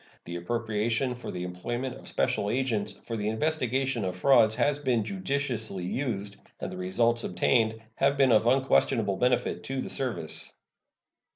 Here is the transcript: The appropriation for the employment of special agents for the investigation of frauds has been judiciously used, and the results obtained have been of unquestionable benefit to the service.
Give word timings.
The 0.25 0.35
appropriation 0.35 1.13
for 1.13 1.29
the 1.29 1.43
employment 1.43 1.95
of 1.95 2.07
special 2.07 2.49
agents 2.49 2.93
for 3.05 3.15
the 3.15 3.27
investigation 3.27 4.03
of 4.03 4.15
frauds 4.15 4.55
has 4.55 4.79
been 4.79 5.03
judiciously 5.03 5.85
used, 5.85 6.37
and 6.59 6.71
the 6.71 6.77
results 6.77 7.23
obtained 7.23 7.79
have 7.97 8.17
been 8.17 8.31
of 8.31 8.47
unquestionable 8.47 9.17
benefit 9.17 9.63
to 9.65 9.79
the 9.79 9.91
service. 9.91 10.51